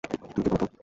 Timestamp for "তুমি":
0.03-0.43